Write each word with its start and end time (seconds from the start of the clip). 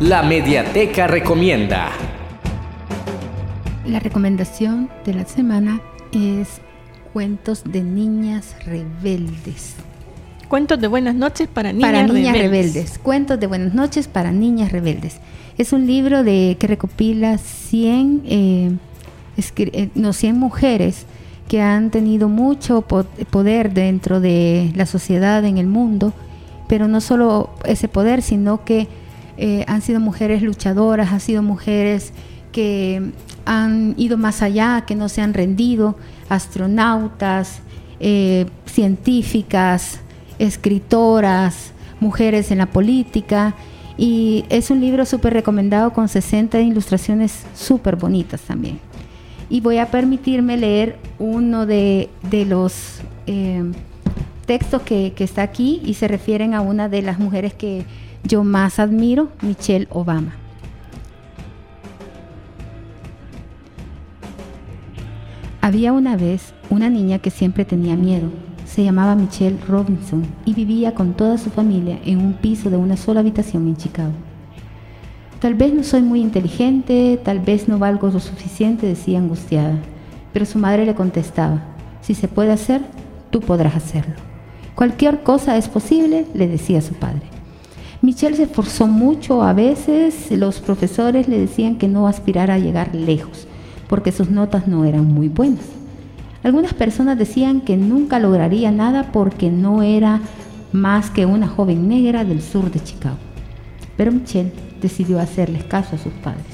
La 0.00 0.22
Mediateca 0.22 1.06
Recomienda. 1.06 1.90
La 3.86 3.98
recomendación 4.00 4.88
de 5.04 5.14
la 5.14 5.24
semana 5.26 5.80
es 6.12 6.60
Cuentos 7.12 7.62
de 7.64 7.82
Niñas 7.82 8.56
Rebeldes. 8.64 9.74
Cuentos 10.48 10.80
de 10.80 10.88
buenas 10.88 11.14
noches 11.14 11.48
para 11.48 11.72
niñas, 11.72 11.90
para 11.92 12.02
niñas 12.06 12.32
rebeldes. 12.32 12.72
rebeldes. 12.74 12.98
Cuentos 12.98 13.38
de 13.38 13.46
buenas 13.46 13.74
noches 13.74 14.08
para 14.08 14.32
niñas 14.32 14.72
rebeldes. 14.72 15.18
Es 15.58 15.72
un 15.72 15.86
libro 15.86 16.24
de, 16.24 16.56
que 16.58 16.66
recopila 16.66 17.38
100, 17.38 18.22
eh, 18.26 18.70
escri- 19.36 19.70
eh, 19.72 19.90
no, 19.94 20.12
100 20.12 20.36
mujeres 20.38 21.06
que 21.48 21.60
han 21.60 21.90
tenido 21.90 22.28
mucho 22.28 22.82
po- 22.82 23.04
poder 23.30 23.72
dentro 23.74 24.20
de 24.20 24.72
la 24.74 24.86
sociedad, 24.86 25.44
en 25.44 25.58
el 25.58 25.66
mundo, 25.66 26.12
pero 26.68 26.88
no 26.88 27.00
solo 27.00 27.50
ese 27.64 27.88
poder, 27.88 28.22
sino 28.22 28.64
que 28.64 28.88
eh, 29.42 29.64
han 29.68 29.80
sido 29.80 30.00
mujeres 30.00 30.42
luchadoras, 30.42 31.12
han 31.12 31.20
sido 31.20 31.42
mujeres 31.42 32.12
que 32.52 33.10
han 33.46 33.94
ido 33.96 34.18
más 34.18 34.42
allá, 34.42 34.84
que 34.86 34.94
no 34.94 35.08
se 35.08 35.22
han 35.22 35.32
rendido, 35.32 35.96
astronautas, 36.28 37.60
eh, 38.00 38.44
científicas, 38.66 40.00
escritoras, 40.38 41.72
mujeres 42.00 42.50
en 42.50 42.58
la 42.58 42.66
política. 42.66 43.54
Y 43.96 44.44
es 44.50 44.70
un 44.70 44.82
libro 44.82 45.06
súper 45.06 45.32
recomendado 45.32 45.94
con 45.94 46.10
60 46.10 46.60
ilustraciones 46.60 47.46
súper 47.54 47.96
bonitas 47.96 48.42
también. 48.42 48.78
Y 49.48 49.62
voy 49.62 49.78
a 49.78 49.90
permitirme 49.90 50.58
leer 50.58 50.98
uno 51.18 51.64
de, 51.64 52.10
de 52.28 52.44
los 52.44 53.00
eh, 53.26 53.64
textos 54.44 54.82
que, 54.82 55.14
que 55.16 55.24
está 55.24 55.40
aquí 55.40 55.80
y 55.82 55.94
se 55.94 56.08
refieren 56.08 56.52
a 56.52 56.60
una 56.60 56.90
de 56.90 57.00
las 57.00 57.18
mujeres 57.18 57.54
que 57.54 57.86
yo 58.24 58.44
más 58.44 58.78
admiro, 58.78 59.28
Michelle 59.42 59.88
Obama. 59.90 60.34
Había 65.60 65.92
una 65.92 66.16
vez 66.16 66.54
una 66.70 66.88
niña 66.88 67.18
que 67.18 67.30
siempre 67.30 67.64
tenía 67.64 67.96
miedo. 67.96 68.30
Se 68.64 68.82
llamaba 68.84 69.14
Michelle 69.14 69.58
Robinson 69.68 70.24
y 70.44 70.54
vivía 70.54 70.94
con 70.94 71.14
toda 71.14 71.38
su 71.38 71.50
familia 71.50 71.98
en 72.04 72.18
un 72.18 72.34
piso 72.34 72.70
de 72.70 72.76
una 72.76 72.96
sola 72.96 73.20
habitación 73.20 73.66
en 73.66 73.76
Chicago. 73.76 74.12
Tal 75.40 75.54
vez 75.54 75.72
no 75.72 75.82
soy 75.82 76.02
muy 76.02 76.20
inteligente, 76.20 77.18
tal 77.24 77.40
vez 77.40 77.66
no 77.66 77.78
valgo 77.78 78.08
lo 78.08 78.20
suficiente, 78.20 78.86
decía 78.86 79.18
angustiada. 79.18 79.78
Pero 80.32 80.44
su 80.44 80.58
madre 80.58 80.86
le 80.86 80.94
contestaba, 80.94 81.62
si 82.00 82.14
se 82.14 82.28
puede 82.28 82.52
hacer, 82.52 82.82
tú 83.30 83.40
podrás 83.40 83.74
hacerlo. 83.74 84.14
Cualquier 84.74 85.22
cosa 85.22 85.56
es 85.56 85.68
posible, 85.68 86.26
le 86.34 86.46
decía 86.46 86.80
su 86.80 86.94
padre. 86.94 87.39
Michelle 88.02 88.36
se 88.36 88.44
esforzó 88.44 88.86
mucho, 88.86 89.42
a 89.42 89.52
veces 89.52 90.30
los 90.30 90.60
profesores 90.60 91.28
le 91.28 91.38
decían 91.38 91.76
que 91.76 91.86
no 91.88 92.06
aspirara 92.08 92.54
a 92.54 92.58
llegar 92.58 92.94
lejos, 92.94 93.46
porque 93.88 94.10
sus 94.10 94.30
notas 94.30 94.66
no 94.66 94.84
eran 94.86 95.04
muy 95.06 95.28
buenas. 95.28 95.64
Algunas 96.42 96.72
personas 96.72 97.18
decían 97.18 97.60
que 97.60 97.76
nunca 97.76 98.18
lograría 98.18 98.70
nada 98.70 99.12
porque 99.12 99.50
no 99.50 99.82
era 99.82 100.20
más 100.72 101.10
que 101.10 101.26
una 101.26 101.46
joven 101.46 101.88
negra 101.88 102.24
del 102.24 102.40
sur 102.40 102.70
de 102.70 102.82
Chicago. 102.82 103.18
Pero 103.98 104.12
Michelle 104.12 104.52
decidió 104.80 105.20
hacerles 105.20 105.64
caso 105.64 105.96
a 105.96 105.98
sus 105.98 106.12
padres. 106.14 106.46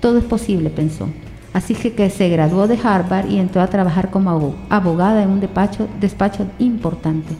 Todo 0.00 0.16
es 0.16 0.24
posible, 0.24 0.70
pensó. 0.70 1.08
Así 1.52 1.74
que, 1.74 1.92
que 1.92 2.08
se 2.08 2.30
graduó 2.30 2.66
de 2.66 2.78
Harvard 2.82 3.30
y 3.30 3.38
entró 3.38 3.60
a 3.60 3.66
trabajar 3.66 4.10
como 4.10 4.30
abo- 4.30 4.54
abogada 4.70 5.22
en 5.22 5.28
un 5.30 5.40
despacho 6.00 6.46
importante. 6.58 7.34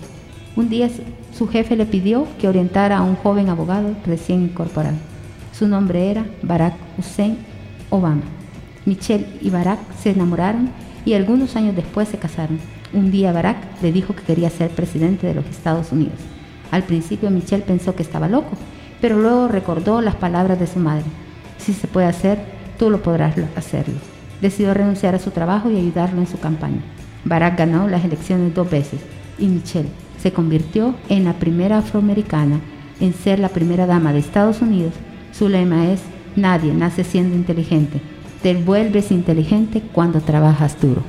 Un 0.56 0.68
día 0.68 0.88
su- 1.36 1.48
jefe 1.48 1.76
le 1.76 1.86
pidió 1.86 2.26
que 2.38 2.48
orientara 2.48 2.98
a 2.98 3.02
un 3.02 3.16
joven 3.16 3.48
abogado 3.48 3.94
recién 4.06 4.42
incorporado. 4.42 4.96
Su 5.52 5.66
nombre 5.68 6.10
era 6.10 6.24
Barack 6.42 6.74
Hussein 6.98 7.38
Obama. 7.90 8.22
Michelle 8.86 9.26
y 9.40 9.50
Barack 9.50 9.78
se 10.00 10.10
enamoraron 10.10 10.70
y 11.04 11.14
algunos 11.14 11.56
años 11.56 11.74
después 11.74 12.08
se 12.08 12.18
casaron. 12.18 12.58
Un 12.92 13.10
día 13.10 13.32
Barack 13.32 13.56
le 13.82 13.92
dijo 13.92 14.14
que 14.14 14.22
quería 14.22 14.50
ser 14.50 14.70
presidente 14.70 15.26
de 15.26 15.34
los 15.34 15.46
Estados 15.46 15.90
Unidos. 15.90 16.18
Al 16.70 16.82
principio 16.84 17.30
Michelle 17.30 17.64
pensó 17.64 17.94
que 17.94 18.02
estaba 18.02 18.28
loco, 18.28 18.56
pero 19.00 19.18
luego 19.20 19.48
recordó 19.48 20.00
las 20.00 20.14
palabras 20.14 20.58
de 20.60 20.66
su 20.66 20.78
madre. 20.78 21.04
Si 21.58 21.72
se 21.72 21.88
puede 21.88 22.06
hacer, 22.06 22.38
tú 22.78 22.90
lo 22.90 23.02
podrás 23.02 23.36
lo- 23.36 23.46
hacerlo. 23.56 23.94
Decidió 24.40 24.74
renunciar 24.74 25.14
a 25.14 25.18
su 25.18 25.30
trabajo 25.30 25.70
y 25.70 25.76
ayudarlo 25.76 26.20
en 26.20 26.26
su 26.26 26.38
campaña. 26.38 26.80
Barack 27.24 27.58
ganó 27.58 27.88
las 27.88 28.04
elecciones 28.04 28.54
dos 28.54 28.70
veces 28.70 29.00
y 29.38 29.46
Michelle 29.46 29.88
se 30.18 30.32
convirtió 30.32 30.94
en 31.08 31.24
la 31.24 31.34
primera 31.34 31.78
afroamericana 31.78 32.60
en 33.00 33.12
ser 33.12 33.38
la 33.38 33.48
primera 33.48 33.86
dama 33.86 34.12
de 34.12 34.20
Estados 34.20 34.60
Unidos. 34.62 34.92
Su 35.32 35.48
lema 35.48 35.90
es, 35.90 36.00
nadie 36.36 36.72
nace 36.72 37.04
siendo 37.04 37.36
inteligente, 37.36 38.00
te 38.42 38.54
vuelves 38.54 39.10
inteligente 39.10 39.82
cuando 39.92 40.20
trabajas 40.20 40.80
duro. 40.80 41.02